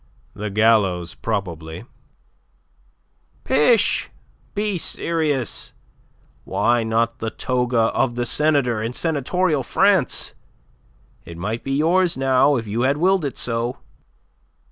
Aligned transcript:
"The 0.33 0.49
gallows, 0.49 1.13
probably." 1.13 1.85
"Pish! 3.43 4.09
Be 4.55 4.79
serious. 4.79 5.73
Why 6.43 6.81
not 6.81 7.19
the 7.19 7.29
toga 7.29 7.91
of 7.93 8.15
the 8.15 8.25
senator 8.25 8.81
in 8.81 8.93
senatorial 8.93 9.61
France? 9.61 10.33
It 11.23 11.37
might 11.37 11.63
be 11.63 11.73
yours 11.73 12.17
now 12.17 12.55
if 12.55 12.65
you 12.65 12.81
had 12.81 12.97
willed 12.97 13.23
it 13.23 13.37
so." 13.37 13.77